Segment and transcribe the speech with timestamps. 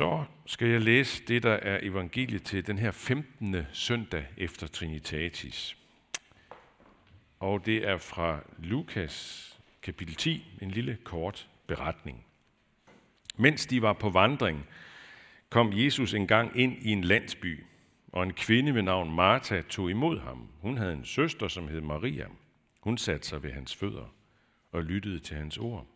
[0.00, 3.56] Så skal jeg læse det, der er evangeliet til den her 15.
[3.72, 5.76] søndag efter Trinitatis.
[7.40, 9.46] Og det er fra Lukas
[9.82, 12.24] kapitel 10, en lille kort beretning.
[13.36, 14.66] Mens de var på vandring,
[15.50, 17.64] kom Jesus engang ind i en landsby,
[18.12, 20.48] og en kvinde ved navn Martha tog imod ham.
[20.60, 22.26] Hun havde en søster, som hed Maria.
[22.80, 24.14] Hun satte sig ved hans fødder
[24.72, 25.86] og lyttede til hans ord.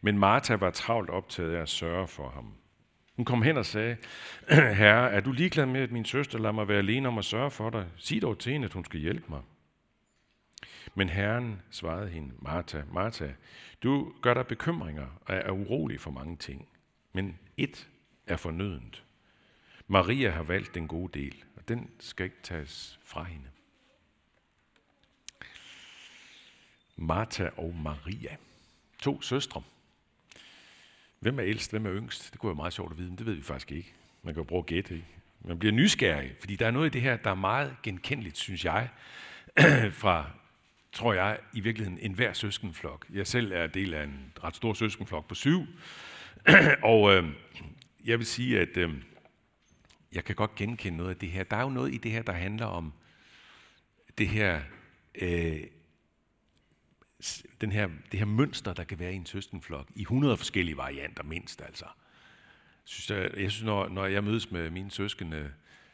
[0.00, 2.54] Men Martha var travlt optaget af at sørge for ham.
[3.16, 3.96] Hun kom hen og sagde,
[4.80, 7.50] Herre, er du ligeglad med, at min søster lader mig være alene om at sørge
[7.50, 7.86] for dig?
[7.96, 9.42] Sig dog til hende, at hun skal hjælpe mig.
[10.94, 13.28] Men Herren svarede hende, Martha, Martha,
[13.82, 16.68] du gør dig bekymringer og er urolig for mange ting.
[17.12, 17.88] Men et
[18.26, 19.04] er fornødent.
[19.86, 23.48] Maria har valgt den gode del, og den skal ikke tages fra hende.
[26.96, 28.36] Martha og Maria.
[28.98, 29.62] To søstre.
[31.24, 32.32] Hvem er ældst, hvem er yngst?
[32.32, 33.94] Det kunne være meget sjovt at vide, men det ved vi faktisk ikke.
[34.22, 35.06] Man kan jo bruge at gætte, ikke?
[35.44, 38.64] Man bliver nysgerrig, fordi der er noget i det her, der er meget genkendeligt, synes
[38.64, 38.88] jeg,
[40.02, 40.30] fra,
[40.92, 43.06] tror jeg, i virkeligheden enhver søskenflok.
[43.12, 45.66] Jeg selv er del af en ret stor søskenflok på syv,
[46.92, 47.24] og øh,
[48.04, 48.90] jeg vil sige, at øh,
[50.12, 51.44] jeg kan godt genkende noget af det her.
[51.44, 52.92] Der er jo noget i det her, der handler om
[54.18, 54.60] det her
[55.14, 55.60] øh,
[57.60, 61.22] den her, det her mønster, der kan være i en søskenflok, i 100 forskellige varianter
[61.22, 61.84] mindst altså.
[62.84, 65.52] Synes jeg, jeg synes, når, når jeg mødes med mine søskende,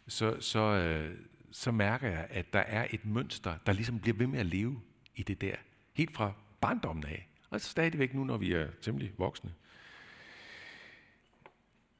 [0.09, 1.17] så, så, øh,
[1.51, 4.81] så mærker jeg, at der er et mønster, der ligesom bliver ved med at leve
[5.17, 5.55] i det der,
[5.93, 9.55] helt fra barndommen af, og stadigvæk nu, når vi er temmelig voksne.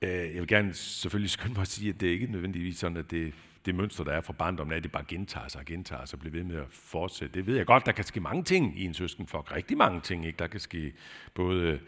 [0.03, 2.97] Øh, jeg vil gerne selvfølgelig skynde mig at sige, at det er ikke nødvendigvis sådan,
[2.97, 3.35] at det
[3.67, 6.21] det mønster, der er fra barndommen, at det bare gentager sig og gentager sig og
[6.21, 7.35] bliver ved med at fortsætte.
[7.35, 9.57] Det ved jeg godt, der kan ske mange ting i en søskenflok.
[9.57, 10.27] Rigtig mange ting.
[10.27, 10.39] Ikke?
[10.39, 10.93] Der kan ske
[11.35, 11.81] både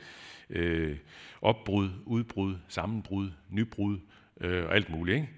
[0.51, 0.97] øh,
[1.43, 3.99] opbrud, udbrud, sammenbrud, nybrud
[4.41, 5.15] øh, og alt muligt.
[5.15, 5.29] Ikke?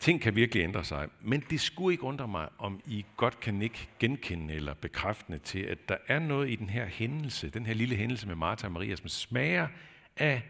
[0.00, 1.08] Ting kan virkelig ændre sig.
[1.20, 5.58] Men det skulle ikke undre mig, om I godt kan ikke genkende eller bekræftende til,
[5.58, 8.72] at der er noget i den her hændelse, den her lille hændelse med Martha og
[8.72, 9.68] Maria, som smager
[10.16, 10.42] af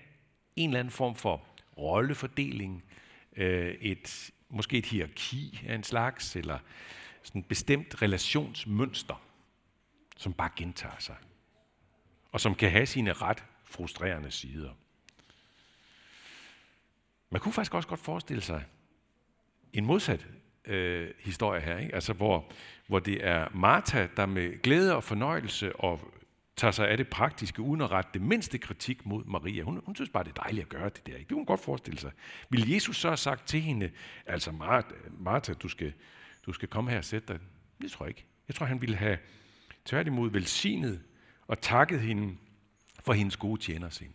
[0.56, 1.46] en eller anden form for
[1.78, 2.84] rollefordeling,
[3.36, 6.58] øh, et, måske et hierarki af en slags, eller
[7.22, 9.22] sådan et bestemt relationsmønster,
[10.16, 11.16] som bare gentager sig,
[12.32, 14.70] og som kan have sine ret frustrerende sider.
[17.30, 18.64] Man kunne faktisk også godt forestille sig
[19.72, 20.26] en modsat
[20.64, 21.94] øh, historie her, ikke?
[21.94, 22.52] Altså, hvor,
[22.86, 26.00] hvor det er Martha, der med glæde og fornøjelse og
[26.56, 29.62] tager sig af det praktiske, uden at rette det mindste kritik mod Maria.
[29.62, 31.18] Hun, hun synes bare, det er dejligt at gøre det der.
[31.18, 32.12] Det kunne hun godt forestille sig.
[32.50, 33.90] Vil Jesus så have sagt til hende,
[34.26, 34.52] altså
[35.18, 35.92] Martha, du skal,
[36.46, 37.40] du skal komme her og sætte dig?
[37.82, 38.24] Det tror jeg ikke.
[38.48, 39.18] Jeg tror, han ville have
[39.84, 41.02] tværtimod velsignet
[41.46, 42.36] og takket hende
[43.04, 44.14] for hendes gode tjenersind.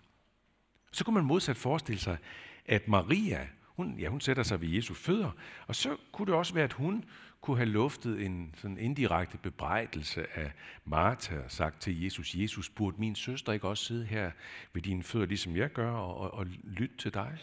[0.92, 2.18] Så kunne man modsat forestille sig,
[2.66, 5.32] at Maria, hun, ja, hun sætter sig ved Jesu fødder,
[5.68, 7.06] og så kunne det også være, at hun
[7.42, 10.52] kunne have luftet en sådan indirekte bebrejdelse af
[10.86, 14.32] Martha og sagt til Jesus, Jesus, burde min søster ikke også sidde her
[14.74, 17.38] ved dine fødder, ligesom jeg gør, og, og, og lytte til dig?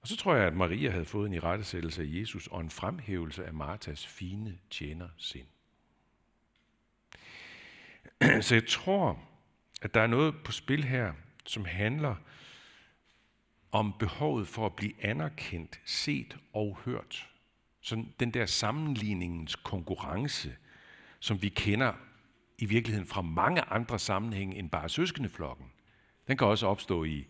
[0.00, 3.44] Og så tror jeg, at Maria havde fået en irettesættelse af Jesus og en fremhævelse
[3.44, 5.46] af Martas fine tjener sind.
[8.46, 9.22] Så jeg tror,
[9.82, 11.12] at der er noget på spil her,
[11.46, 12.14] som handler
[13.72, 17.31] om behovet for at blive anerkendt, set og hørt.
[17.82, 20.56] Sådan den der sammenligningens konkurrence,
[21.20, 21.92] som vi kender
[22.58, 25.66] i virkeligheden fra mange andre sammenhænge end bare søskendeflokken.
[26.28, 27.26] Den kan også opstå i,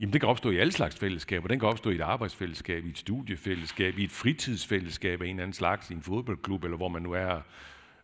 [0.00, 1.48] jamen den kan opstå i alle slags fællesskaber.
[1.48, 5.42] Den kan opstå i et arbejdsfællesskab, i et studiefællesskab, i et fritidsfællesskab af en eller
[5.42, 7.40] anden slags, i en fodboldklub, eller hvor man nu er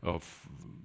[0.03, 0.23] og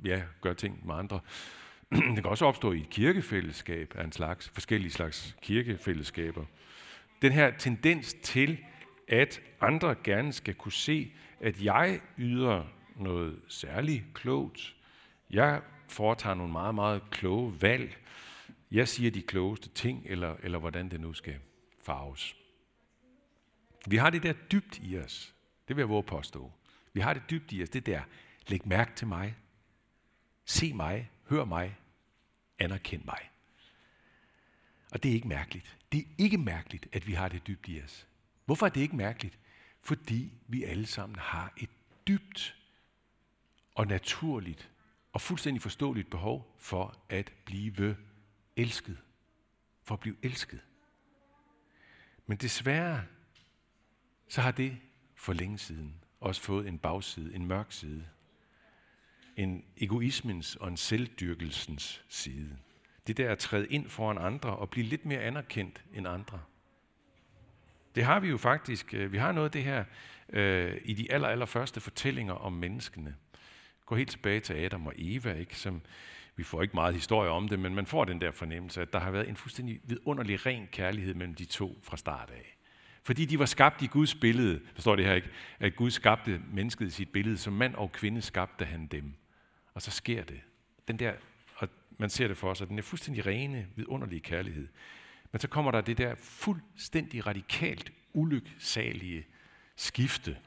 [0.06, 1.20] ja, gør ting med andre.
[1.92, 6.46] Den kan også opstå i et kirkefællesskab af en slags, forskellige slags kirkefællesskaber.
[7.22, 8.58] Den her tendens til,
[9.08, 12.64] at andre gerne skal kunne se, at jeg yder
[12.96, 14.76] noget særligt klogt.
[15.30, 17.98] Jeg foretager nogle meget, meget kloge valg.
[18.72, 21.40] Jeg siger de klogeste ting, eller, eller hvordan det nu skal
[21.84, 22.36] farves.
[23.88, 25.36] Vi har det der dybt i os.
[25.68, 26.52] Det vil jeg våge påstå.
[26.94, 27.70] Vi har det dybt i os.
[27.70, 28.02] Det der,
[28.48, 29.36] læg mærke til mig.
[30.46, 31.10] Se mig.
[31.30, 31.78] Hør mig.
[32.60, 33.30] Anerkend mig.
[34.92, 35.78] Og det er ikke mærkeligt.
[35.92, 38.08] Det er ikke mærkeligt, at vi har det dybt i os.
[38.46, 39.40] Hvorfor er det ikke mærkeligt?
[39.82, 41.70] Fordi vi alle sammen har et
[42.08, 42.58] dybt
[43.76, 44.72] og naturligt
[45.14, 47.98] og fuldstændig forståeligt behov for at blive
[48.56, 48.98] elsket.
[49.84, 50.62] For at blive elsket.
[52.26, 53.04] Men desværre,
[54.28, 54.78] så har det
[55.16, 58.08] for længe siden også fået en bagside, en mørk side.
[59.36, 62.58] En egoismens og en selvdyrkelsens side.
[63.08, 66.42] Det der at træde ind foran andre og blive lidt mere anerkendt end andre.
[67.96, 68.94] Det har vi jo faktisk.
[68.94, 69.84] Øh, vi har noget af det her
[70.30, 73.16] øh, i de aller, aller første fortællinger om menneskene.
[73.86, 75.58] Gå helt tilbage til Adam og Eva, ikke?
[75.58, 75.82] Som,
[76.36, 79.00] vi får ikke meget historie om det, men man får den der fornemmelse, at der
[79.00, 82.58] har været en fuldstændig vidunderlig ren kærlighed mellem de to fra start af.
[83.04, 86.88] Fordi de var skabt i Guds billede, forstår det her ikke, at Gud skabte mennesket
[86.88, 89.14] i sit billede, som mand og kvinde skabte han dem.
[89.74, 90.42] Og så sker det.
[90.88, 91.14] Den der,
[91.56, 94.68] og man ser det for sig, den er fuldstændig rene, vidunderlige kærlighed.
[95.36, 99.26] Men så kommer der det der fuldstændig radikalt ulyksalige
[99.76, 100.38] skifte,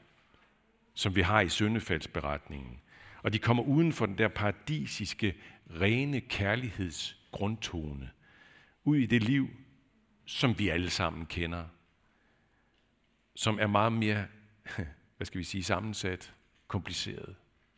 [0.93, 2.79] som vi har i syndefaldsberetningen.
[3.23, 5.35] Og de kommer uden for den der paradisiske,
[5.81, 8.09] rene kærlighedsgrundtone.
[8.83, 9.49] Ud i det liv,
[10.25, 11.65] som vi alle sammen kender.
[13.35, 14.27] Som er meget mere,
[15.17, 16.33] hvad skal vi sige, sammensat,
[16.67, 17.35] kompliceret,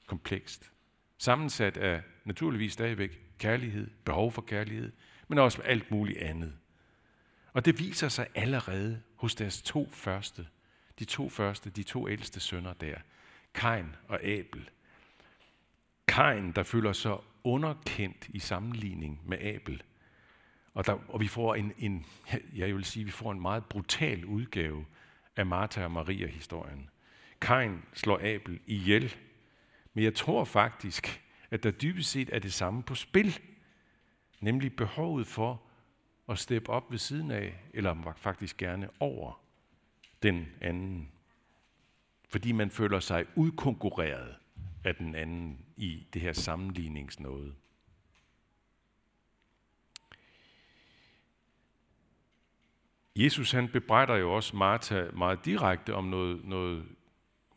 [0.08, 0.72] komplekst.
[1.18, 4.92] Sammensat af naturligvis stadigvæk kærlighed, behov for kærlighed,
[5.28, 6.58] men også alt muligt andet.
[7.54, 10.48] Og det viser sig allerede hos deres to første,
[11.00, 12.96] de to første, de to ældste sønner der,
[13.54, 14.70] Kain og Abel.
[16.08, 19.84] Kain, der føler sig underkendt i sammenligning med Abel.
[20.74, 22.06] Og, der, og vi får en, en,
[22.56, 24.86] jeg vil sige, vi får en meget brutal udgave
[25.36, 26.90] af Martha og Maria-historien.
[27.42, 29.16] Kain slår Abel ihjel,
[29.94, 31.22] men jeg tror faktisk,
[31.52, 33.40] at der dybest set er det samme på spil,
[34.40, 35.62] nemlig behovet for
[36.32, 39.42] at steppe op ved siden af, eller faktisk gerne over
[40.24, 41.12] den anden.
[42.30, 44.36] Fordi man føler sig udkonkurreret
[44.84, 47.54] af den anden i det her sammenligningsnåde.
[53.16, 56.86] Jesus han bebrejder jo også Martha meget direkte om noget, noget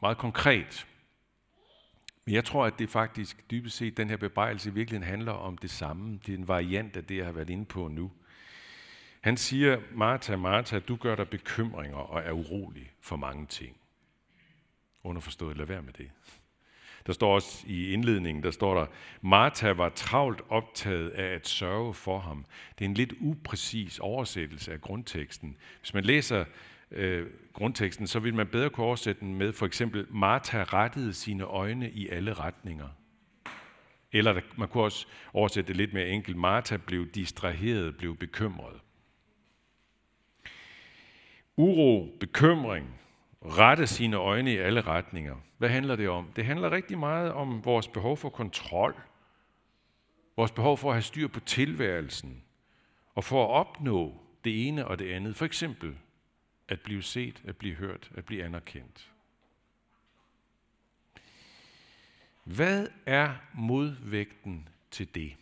[0.00, 0.86] meget konkret.
[2.24, 5.58] Men jeg tror, at det faktisk dybest set, den her bebrejdelse i virkeligheden handler om
[5.58, 6.20] det samme.
[6.26, 8.12] Det er en variant af det, jeg har været inde på nu.
[9.24, 13.76] Han siger, Martha, Martha, du gør dig bekymringer og er urolig for mange ting.
[15.04, 16.10] Underforstået, lad være med det.
[17.06, 18.86] Der står også i indledningen, der står der,
[19.20, 22.44] Martha var travlt optaget af at sørge for ham.
[22.78, 25.56] Det er en lidt upræcis oversættelse af grundteksten.
[25.80, 26.44] Hvis man læser
[26.90, 31.44] øh, grundteksten, så vil man bedre kunne oversætte den med for eksempel, Martha rettede sine
[31.44, 32.88] øjne i alle retninger.
[34.12, 38.83] Eller man kunne også oversætte det lidt mere enkelt, Martha blev distraheret, blev bekymret.
[41.56, 43.00] Uro, bekymring,
[43.44, 45.36] rette sine øjne i alle retninger.
[45.58, 46.32] Hvad handler det om?
[46.36, 48.94] Det handler rigtig meget om vores behov for kontrol,
[50.36, 52.42] vores behov for at have styr på tilværelsen,
[53.14, 55.36] og for at opnå det ene og det andet.
[55.36, 55.96] For eksempel
[56.68, 59.10] at blive set, at blive hørt, at blive anerkendt.
[62.44, 65.36] Hvad er modvægten til det?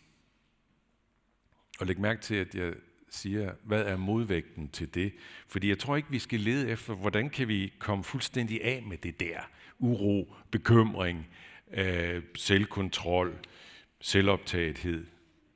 [1.79, 2.73] Og læg mærke til, at jeg
[3.15, 5.13] siger, hvad er modvægten til det?
[5.47, 8.97] Fordi jeg tror ikke, vi skal lede efter, hvordan kan vi komme fuldstændig af med
[8.97, 9.39] det der.
[9.79, 11.27] Uro, bekymring,
[11.73, 13.39] øh, selvkontrol,
[14.01, 15.05] selvoptagethed.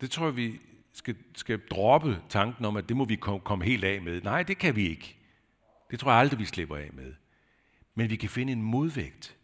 [0.01, 0.59] Det tror jeg, vi
[0.93, 4.21] skal, skal droppe tanken om, at det må vi komme, kom helt af med.
[4.21, 5.17] Nej, det kan vi ikke.
[5.91, 7.13] Det tror jeg aldrig, vi slipper af med.
[7.95, 9.37] Men vi kan finde en modvægt.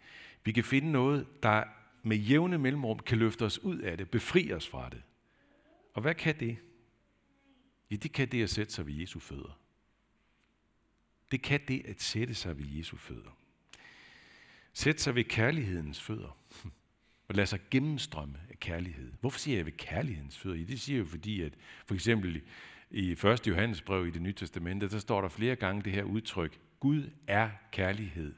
[0.44, 1.64] Vi kan finde noget, der
[2.04, 5.02] med jævne mellemrum kan løfte os ud af det, befri os fra det.
[5.94, 6.58] Og hvad kan det?
[7.92, 9.60] Ja, det kan det at sætte sig ved Jesu fødder.
[11.32, 13.38] Det kan det at sætte sig ved Jesu fødder.
[14.74, 16.38] Sæt sig ved kærlighedens fødder.
[17.28, 19.12] Og lad sig gennemstrømme af kærlighed.
[19.20, 20.58] Hvorfor siger jeg ved kærlighedens fødder?
[20.58, 21.54] Ja, det siger jeg fordi, at
[21.86, 22.42] for eksempel
[22.92, 23.48] i 1.
[23.48, 27.10] Johannes brev i det nye testamente, der står der flere gange det her udtryk, Gud
[27.28, 28.36] er kærlighed.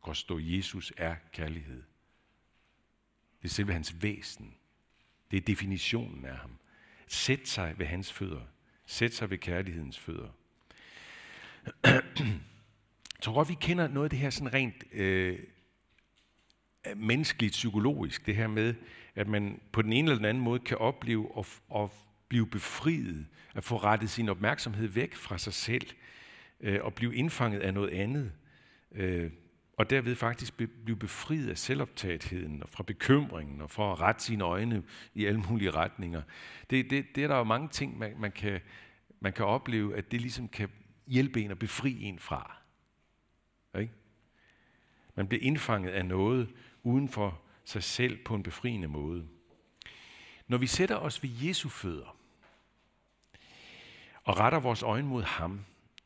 [0.00, 1.82] Godt stå, Jesus er kærlighed.
[3.42, 4.54] Det er selve hans væsen.
[5.30, 6.58] Det er definitionen af ham.
[7.12, 8.40] Sæt sig ved hans fødder.
[8.86, 10.28] Sæt sig ved kærlighedens fødder.
[11.84, 12.02] Jeg
[13.20, 15.38] tror godt, vi kender noget af det her sådan rent øh,
[16.96, 18.26] menneskeligt, psykologisk.
[18.26, 18.74] Det her med,
[19.14, 21.90] at man på den ene eller den anden måde kan opleve at, at
[22.28, 25.86] blive befriet, at få rettet sin opmærksomhed væk fra sig selv,
[26.60, 28.32] øh, og blive indfanget af noget andet.
[28.92, 29.30] Øh,
[29.76, 34.44] og derved faktisk blive befriet af selvoptagetheden og fra bekymringen og fra at rette sine
[34.44, 34.82] øjne
[35.14, 36.22] i alle mulige retninger.
[36.70, 38.60] Det, det, det er der jo mange ting, man, man, kan,
[39.20, 40.68] man kan opleve, at det ligesom kan
[41.06, 42.56] hjælpe en og befri en fra.
[43.78, 43.92] Ikke?
[45.14, 49.28] Man bliver indfanget af noget uden for sig selv på en befriende måde.
[50.48, 52.16] Når vi sætter os ved Jesu fødder
[54.24, 55.64] og retter vores øjne mod ham,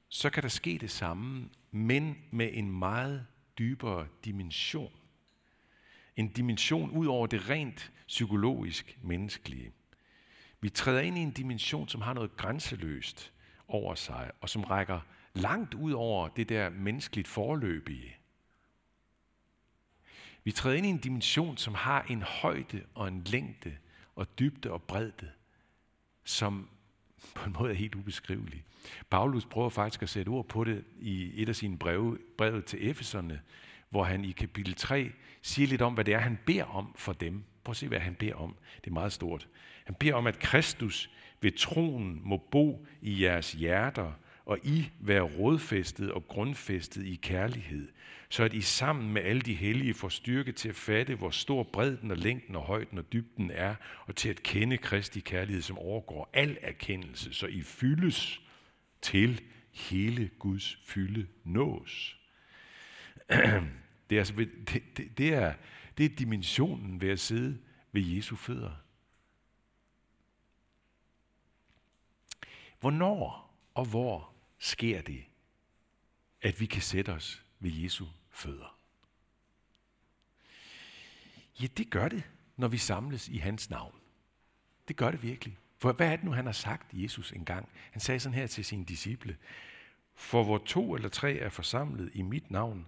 [0.09, 3.27] så kan der ske det samme, men med en meget
[3.59, 4.93] dybere dimension.
[6.17, 9.73] En dimension ud over det rent psykologisk menneskelige.
[10.61, 13.33] Vi træder ind i en dimension, som har noget grænseløst
[13.69, 15.01] over sig, og som rækker
[15.35, 18.17] langt ud over det der menneskeligt forløbige.
[20.45, 23.77] Vi træder ind i en dimension, som har en højde og en længde
[24.15, 25.31] og dybde og bredde,
[26.25, 26.71] som
[27.35, 28.65] på en måde er helt ubeskrivelig.
[29.11, 32.91] Paulus prøver faktisk at sætte ord på det i et af sine breve, brevet til
[32.91, 33.41] Efeserne,
[33.91, 37.13] hvor han i kapitel 3 siger lidt om, hvad det er, han beder om for
[37.13, 37.45] dem.
[37.65, 38.57] Prøv at se, hvad han beder om.
[38.85, 39.49] Det er meget stort.
[39.85, 44.13] Han beder om, at Kristus ved troen må bo i jeres hjerter,
[44.47, 47.88] og I være rådfæstet og grundfæstet i kærlighed,
[48.29, 51.62] så at I sammen med alle de hellige får styrke til at fatte, hvor stor
[51.62, 53.75] bredden og længden og højden og dybden er,
[54.07, 58.41] og til at kende Kristi kærlighed, som overgår al erkendelse, så I fyldes
[59.03, 59.41] til
[59.73, 62.19] hele Guds fylde nås.
[64.11, 65.55] Det er, altså, det, det, det, er,
[65.99, 67.59] det er dimensionen ved at sidde
[67.93, 68.71] ved Jesu fødder.
[72.81, 75.25] Hvornår og hvor sker det,
[76.43, 78.79] at vi kan sætte os ved Jesu fødder?
[81.61, 83.95] Ja, det gør det, når vi samles i hans navn.
[84.89, 85.59] Det gør det virkelig.
[85.79, 87.69] For hvad er det nu, han har sagt, Jesus engang?
[87.91, 89.37] Han sagde sådan her til sine disciple.
[90.15, 92.87] For hvor to eller tre er forsamlet i mit navn,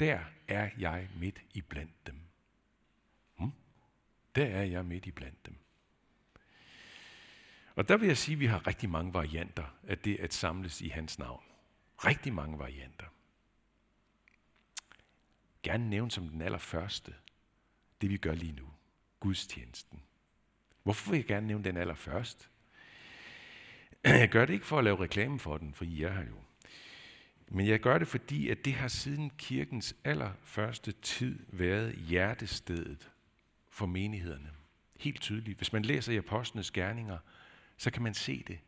[0.00, 2.20] der er jeg midt i blandt dem.
[3.38, 3.52] Hmm?
[4.34, 5.54] Der er jeg midt i blandt dem.
[7.78, 10.80] Og der vil jeg sige, at vi har rigtig mange varianter af det at samles
[10.80, 11.42] i hans navn.
[11.96, 13.06] Rigtig mange varianter.
[15.62, 17.14] Gerne nævne som den allerførste,
[18.00, 18.68] det vi gør lige nu.
[19.20, 20.02] Gudstjenesten.
[20.82, 22.50] Hvorfor vil jeg gerne nævne den allerførst?
[24.04, 26.42] Jeg gør det ikke for at lave reklame for den, for I er her jo.
[27.48, 33.10] Men jeg gør det, fordi at det har siden kirkens allerførste tid været hjertestedet
[33.68, 34.50] for menighederne.
[34.96, 35.58] Helt tydeligt.
[35.58, 37.18] Hvis man læser i Apostlenes Gerninger,
[37.78, 38.58] så kan man se det.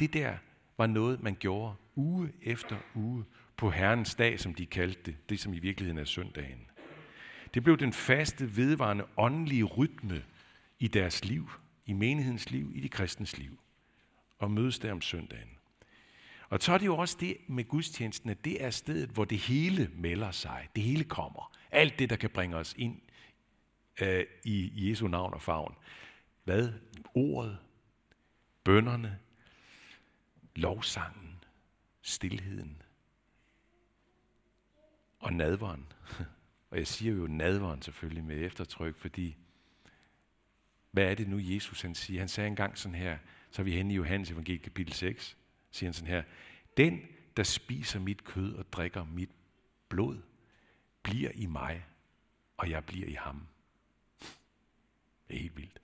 [0.00, 0.36] Det der
[0.78, 3.24] var noget, man gjorde uge efter uge
[3.56, 5.30] på Herrens dag, som de kaldte det.
[5.30, 6.66] Det, som i virkeligheden er søndagen.
[7.54, 10.22] Det blev den faste, vedvarende, åndelige rytme
[10.78, 11.50] i deres liv,
[11.86, 13.58] i menighedens liv, i de kristens liv.
[14.38, 15.48] Og mødes der om søndagen.
[16.48, 19.38] Og så er det jo også det med gudstjenesten, at det er stedet, hvor det
[19.38, 20.68] hele melder sig.
[20.76, 21.52] Det hele kommer.
[21.70, 23.00] Alt det, der kan bringe os ind
[24.00, 25.74] øh, i Jesu navn og favn.
[26.44, 26.72] Hvad?
[27.14, 27.58] Ordet,
[28.68, 29.18] bønderne,
[30.56, 31.44] lovsangen,
[32.02, 32.82] stillheden
[35.18, 35.92] og nadveren.
[36.70, 39.36] Og jeg siger jo nadveren selvfølgelig med eftertryk, fordi
[40.90, 42.20] hvad er det nu, Jesus han siger?
[42.20, 43.18] Han sagde engang sådan her,
[43.50, 45.36] så er vi henne i Johannes evangeliet kapitel 6,
[45.70, 46.22] siger han sådan her,
[46.76, 47.00] den,
[47.36, 49.30] der spiser mit kød og drikker mit
[49.88, 50.22] blod,
[51.02, 51.86] bliver i mig,
[52.56, 53.46] og jeg bliver i ham.
[55.28, 55.80] Det er helt vildt.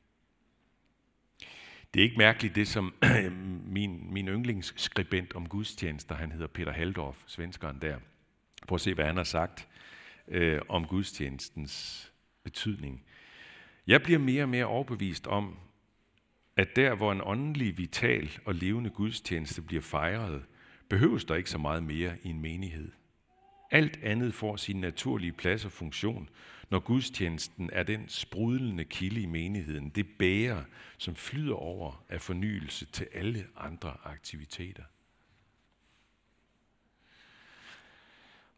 [1.95, 6.73] Det er ikke mærkeligt, det som øhm, min, min yndlingsskribent om gudstjenester, han hedder Peter
[6.73, 7.97] Haldorf, svenskeren der.
[8.69, 9.69] Prøv at se, hvad han har sagt
[10.29, 12.13] øh, om gudstjenestens
[12.45, 13.05] betydning.
[13.87, 15.57] Jeg bliver mere og mere overbevist om,
[16.57, 20.43] at der, hvor en åndelig, vital og levende gudstjeneste bliver fejret,
[20.89, 22.93] behøves der ikke så meget mere i en menighed.
[23.71, 26.29] Alt andet får sin naturlige plads og funktion,
[26.75, 30.65] når gudstjenesten er den sprudlende kilde i menigheden, det bærer,
[30.99, 34.83] som flyder over af fornyelse til alle andre aktiviteter.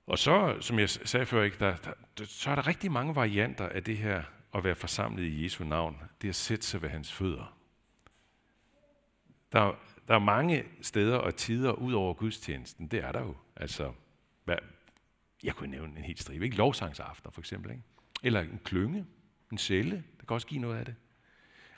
[0.07, 3.69] Og så, som jeg sagde før, ikke, der, der, så er der rigtig mange varianter
[3.69, 4.23] af det her
[4.55, 6.03] at være forsamlet i Jesu navn.
[6.23, 7.59] Det at sætte sig ved hans fødder.
[9.53, 12.89] Der, der er mange steder og tider ud over gudstjenesten.
[12.89, 13.37] Det er der jo.
[13.57, 13.93] Altså,
[14.45, 14.59] hvad,
[15.43, 16.45] jeg kunne nævne en helt stribe.
[16.45, 16.57] Ikke?
[16.57, 17.71] Lovsangsaften for eksempel.
[17.71, 17.83] Ikke?
[18.23, 19.07] Eller en klynge,
[19.53, 20.95] en celle, der kan også give noget af det.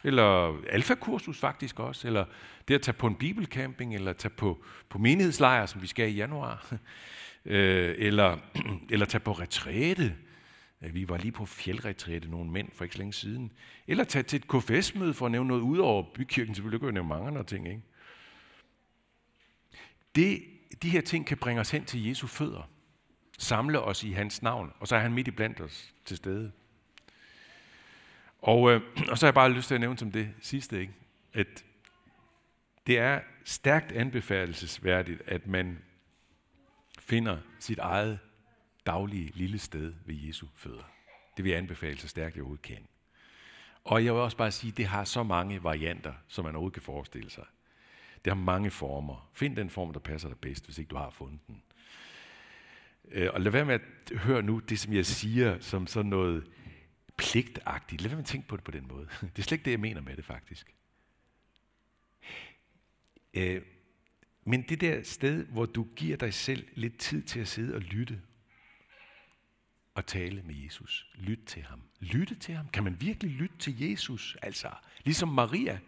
[0.05, 2.25] Eller alfakursus faktisk også, eller
[2.69, 6.15] det at tage på en bibelcamping, eller tage på, på menighedslejr, som vi skal i
[6.15, 6.73] januar,
[7.45, 8.39] øh, eller,
[8.91, 10.17] eller tage på retræte.
[10.81, 13.53] Vi var lige på fjeldretræte, nogle mænd for ikke så længe siden.
[13.87, 16.93] Eller tage til et KFS-møde for at nævne noget ud over bykirken, selvfølgelig kan jeg
[16.93, 17.69] nævne mange andre ting.
[17.69, 17.83] Ikke?
[20.15, 20.43] Det,
[20.83, 22.71] de her ting kan bringe os hen til Jesu fødder
[23.39, 26.53] samle os i hans navn, og så er han midt i blandt os til stede.
[28.39, 28.81] Og, øh,
[29.11, 30.93] og så har jeg bare lyst til at nævne som det sidste, ikke?
[31.33, 31.65] at
[32.87, 35.83] det er stærkt anbefalesværdigt, at man
[36.99, 38.19] finder sit eget
[38.87, 40.93] daglige lille sted ved Jesu fødder.
[41.37, 42.89] Det vil jeg anbefale så stærkt, jeg overhovedet kan.
[43.85, 46.75] Og jeg vil også bare sige, at det har så mange varianter, som man overhovedet
[46.75, 47.45] kan forestille sig.
[48.25, 49.31] Det har mange former.
[49.33, 51.63] Find den form, der passer dig bedst, hvis ikke du har fundet den.
[53.11, 56.51] Øh, og lad være med at høre nu det, som jeg siger, som sådan noget
[57.17, 58.03] pligtagtigt.
[58.03, 59.09] Lad være med at tænke på det på den måde.
[59.37, 60.75] Det er slet ikke det, jeg mener med det, faktisk.
[63.35, 63.63] Øh,
[64.45, 67.81] men det der sted, hvor du giver dig selv lidt tid til at sidde og
[67.81, 68.21] lytte
[69.95, 71.11] og tale med Jesus.
[71.15, 71.83] Lyt til ham.
[72.01, 72.69] Lytte til ham.
[72.69, 74.37] Kan man virkelig lytte til Jesus?
[74.43, 74.71] Altså,
[75.05, 75.79] ligesom Maria.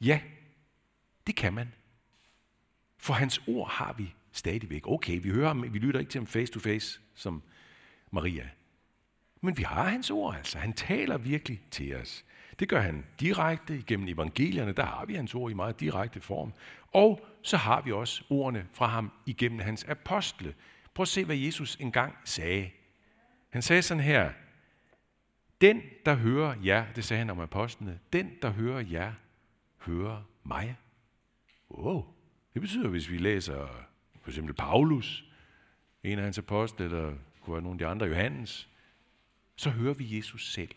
[0.00, 0.20] Ja,
[1.26, 1.72] det kan man.
[2.98, 4.86] For hans ord har vi stadigvæk.
[4.86, 7.42] Okay, vi hører ham, vi lytter ikke til ham face to face, som
[8.10, 8.48] Maria.
[9.40, 10.58] Men vi har hans ord, altså.
[10.58, 12.24] Han taler virkelig til os.
[12.58, 14.72] Det gør han direkte igennem evangelierne.
[14.72, 16.52] Der har vi hans ord i meget direkte form.
[16.92, 20.54] Og så har vi også ordene fra ham igennem hans apostle.
[20.94, 22.70] Prøv at se, hvad Jesus engang sagde.
[23.50, 24.32] Han sagde sådan her,
[25.60, 29.12] den, der hører jer, det sagde han om apostlene, den, der hører jer,
[29.80, 30.76] hører mig.
[31.70, 32.04] Wow.
[32.54, 33.86] Det betyder, hvis vi læser
[34.26, 35.24] for eksempel Paulus,
[36.02, 38.68] en af hans apostle, eller kunne være nogle af de andre, Johannes,
[39.56, 40.74] så hører vi Jesus selv.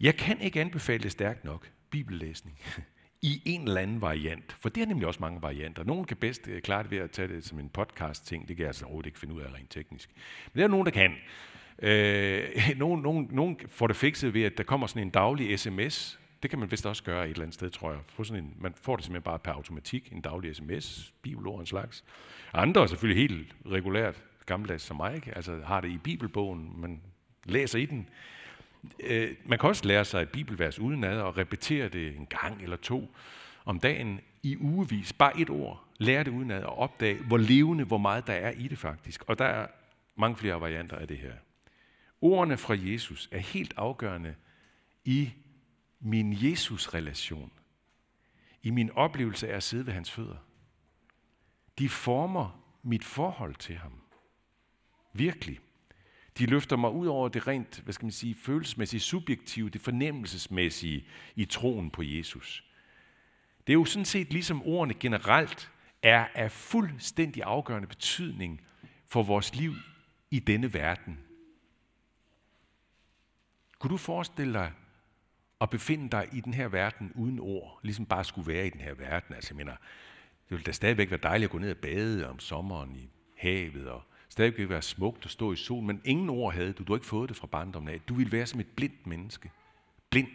[0.00, 2.58] Jeg kan ikke anbefale det stærkt nok, bibellæsning,
[3.22, 5.84] i en eller anden variant, for det er nemlig også mange varianter.
[5.84, 8.62] Nogen kan bedst øh, klare det ved at tage det som en podcast-ting, det kan
[8.62, 10.10] jeg altså overhovedet ikke finde ud af rent teknisk.
[10.52, 11.14] Men der er nogen, der kan.
[11.78, 12.48] Øh,
[12.82, 16.20] nogen, nogen, nogen får det fikset ved, at der kommer sådan en daglig sms.
[16.42, 18.00] Det kan man vist også gøre et eller andet sted, tror jeg.
[18.08, 21.66] Få sådan en, man får det simpelthen bare per automatik, en daglig sms, bibelord en
[21.66, 22.04] slags.
[22.52, 25.36] Andre er selvfølgelig helt regulært, gammeldags som mig, ikke?
[25.36, 27.00] altså har det i bibelbogen, man
[27.44, 28.08] læser i den.
[29.00, 32.76] Øh, man kan også lære sig et bibelvers udenad og repetere det en gang eller
[32.76, 33.10] to
[33.64, 35.12] om dagen i ugevis.
[35.12, 35.84] Bare et ord.
[35.98, 39.24] Lære det udenad og opdage, hvor levende, hvor meget der er i det faktisk.
[39.26, 39.66] Og der er
[40.16, 41.32] mange flere varianter af det her.
[42.20, 44.34] Ordene fra Jesus er helt afgørende
[45.04, 45.32] i
[46.00, 47.52] min Jesus-relation.
[48.62, 50.36] I min oplevelse af at sidde ved hans fødder.
[51.78, 54.00] De former mit forhold til ham.
[55.12, 55.60] Virkelig.
[56.38, 61.06] De løfter mig ud over det rent, hvad skal man sige, følelsesmæssige, subjektive, det fornemmelsesmæssige
[61.36, 62.64] i troen på Jesus.
[63.66, 65.70] Det er jo sådan set ligesom ordene generelt
[66.02, 68.60] er af fuldstændig afgørende betydning
[69.06, 69.74] for vores liv
[70.30, 71.18] i denne verden.
[73.78, 74.72] Kunne du forestille dig
[75.60, 78.80] at befinde dig i den her verden uden ord, ligesom bare skulle være i den
[78.80, 79.34] her verden?
[79.34, 82.38] Altså, jeg mener, det ville da stadigvæk være dejligt at gå ned og bade om
[82.38, 86.72] sommeren i havet og stadig være smukt at stå i solen, men ingen ord havde
[86.72, 86.82] du.
[86.82, 88.00] Du har ikke fået det fra barndommen af.
[88.00, 89.50] Du ville være som et blindt menneske.
[90.10, 90.28] Blind.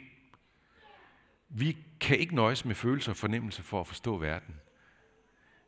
[1.49, 4.55] Vi kan ikke nøjes med følelser og fornemmelser for at forstå verden.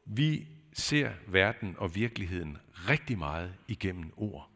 [0.06, 2.58] Vi ser verden og virkeligheden
[2.89, 4.50] rigtig meget igennem ord.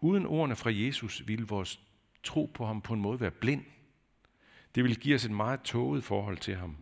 [0.00, 1.80] Uden ordene fra Jesus ville vores
[2.22, 3.64] tro på ham på en måde være blind.
[4.74, 6.76] Det ville give os et meget tåget forhold til ham.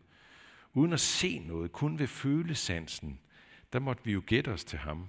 [0.75, 3.21] Uden at se noget, kun ved følesansen,
[3.73, 5.09] der måtte vi jo gætte os til ham.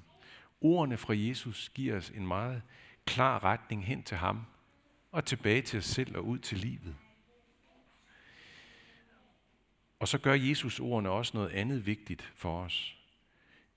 [0.61, 2.61] Ordene fra Jesus giver os en meget
[3.05, 4.45] klar retning hen til ham
[5.11, 6.95] og tilbage til os selv og ud til livet.
[9.99, 12.97] Og så gør Jesus ordene også noget andet vigtigt for os.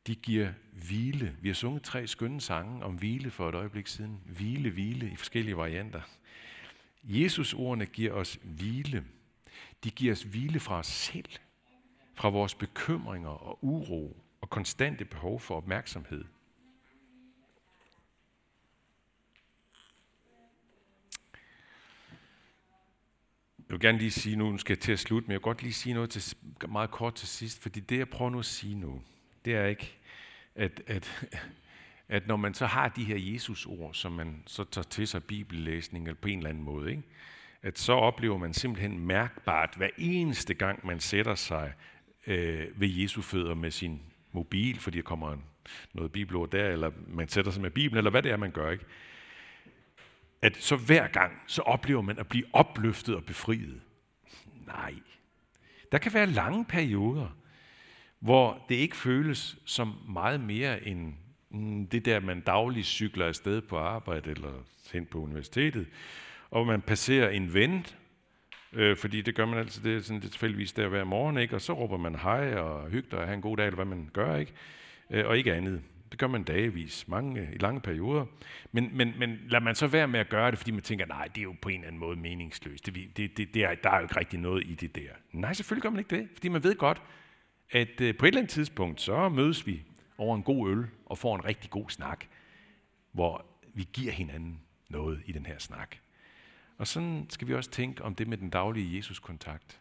[0.06, 1.36] De giver hvile.
[1.40, 4.20] Vi har sunget tre skønne sange om hvile for et øjeblik siden.
[4.26, 6.00] Hvile, hvile i forskellige varianter.
[7.04, 9.04] Jesus ordene giver os hvile.
[9.84, 11.30] De giver os hvile fra os selv,
[12.14, 16.24] fra vores bekymringer og uro og konstante behov for opmærksomhed.
[23.58, 25.42] Jeg vil gerne lige sige nu, nu skal jeg til at slutte, men jeg vil
[25.42, 26.36] godt lige sige noget til,
[26.68, 29.02] meget kort til sidst, fordi det, jeg prøver nu at sige nu,
[29.44, 29.98] det er ikke,
[30.54, 31.26] at, at,
[32.08, 36.06] at når man så har de her Jesus-ord, som man så tager til sig bibellæsning
[36.06, 37.02] eller på en eller anden måde, ikke?
[37.62, 41.72] at så oplever man simpelthen mærkbart, hver eneste gang man sætter sig
[42.26, 45.44] øh, ved Jesu fødder med sin mobil, fordi der kommer en,
[45.92, 48.70] noget bibelord der, eller man sætter sig med Bibelen, eller hvad det er, man gør,
[48.70, 48.84] ikke?
[50.42, 53.80] at så hver gang, så oplever man at blive opløftet og befriet.
[54.66, 54.94] Nej.
[55.92, 57.28] Der kan være lange perioder,
[58.18, 61.14] hvor det ikke føles som meget mere end
[61.54, 64.52] Mm, det der, man dagligt cykler afsted på arbejde eller
[64.92, 65.86] hen på universitetet,
[66.50, 67.86] og man passerer en ven,
[68.72, 71.54] øh, fordi det gør man altid, det er sådan det tilfældigvis der hver morgen, ikke?
[71.54, 74.10] og så råber man hej og hygger og have en god dag, eller hvad man
[74.12, 74.52] gør, ikke?
[75.10, 75.82] Øh, og ikke andet.
[76.10, 78.26] Det gør man dagevis, mange, i lange perioder.
[78.72, 81.24] Men, men, men lad man så være med at gøre det, fordi man tænker, nej,
[81.24, 82.86] det er jo på en eller anden måde meningsløst.
[82.86, 85.10] Det, det, det, det er, der er jo ikke rigtig noget i det der.
[85.32, 87.02] Nej, selvfølgelig gør man ikke det, fordi man ved godt,
[87.70, 89.82] at øh, på et eller andet tidspunkt, så mødes vi
[90.18, 92.24] over en god øl og får en rigtig god snak,
[93.12, 95.96] hvor vi giver hinanden noget i den her snak.
[96.78, 99.80] Og sådan skal vi også tænke om det med den daglige Jesus-kontakt.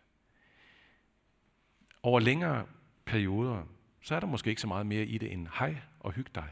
[2.04, 2.66] Over længere
[3.06, 3.66] perioder,
[4.02, 6.50] så er der måske ikke så meget mere i det end hej og hyg dig.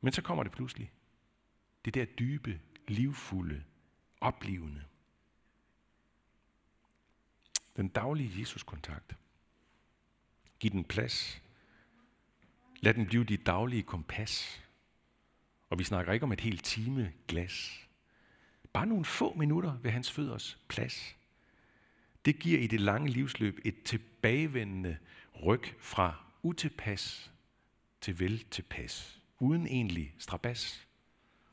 [0.00, 0.92] Men så kommer det pludselig.
[1.84, 3.64] Det der dybe, livfulde,
[4.20, 4.84] oplevende.
[7.76, 9.16] Den daglige Jesus-kontakt.
[10.60, 11.42] Giv den plads.
[12.80, 14.62] Lad den blive dit daglige kompas.
[15.70, 17.86] Og vi snakker ikke om et helt time glas.
[18.72, 21.16] Bare nogle få minutter ved hans fødders plads.
[22.24, 24.98] Det giver i det lange livsløb et tilbagevendende
[25.44, 27.32] ryg fra utilpas
[28.00, 30.86] til vel tilpas, uden egentlig strabas.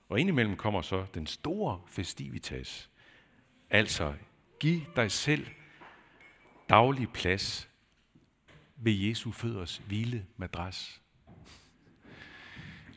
[0.10, 2.90] Og indimellem kommer så den store festivitas.
[3.70, 4.14] Altså,
[4.60, 5.48] giv dig selv
[6.70, 7.70] daglig plads
[8.76, 11.03] ved Jesu fødders hvile madras.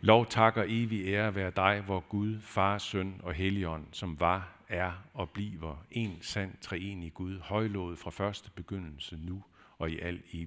[0.00, 4.92] Lov takker evig ære være dig, hvor Gud, Far, Søn og Helligånd, som var, er
[5.14, 9.42] og bliver en sand treenig Gud, højlået fra første begyndelse nu
[9.78, 10.44] og i al evighed.